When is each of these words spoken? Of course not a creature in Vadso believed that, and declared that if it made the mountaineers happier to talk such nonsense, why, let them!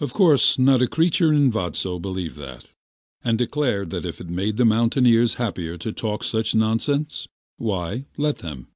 Of 0.00 0.12
course 0.12 0.58
not 0.58 0.82
a 0.82 0.88
creature 0.88 1.32
in 1.32 1.52
Vadso 1.52 2.00
believed 2.02 2.36
that, 2.36 2.70
and 3.22 3.38
declared 3.38 3.90
that 3.90 4.04
if 4.04 4.20
it 4.20 4.28
made 4.28 4.56
the 4.56 4.64
mountaineers 4.64 5.34
happier 5.34 5.78
to 5.78 5.92
talk 5.92 6.24
such 6.24 6.56
nonsense, 6.56 7.28
why, 7.56 8.06
let 8.18 8.38
them! 8.38 8.66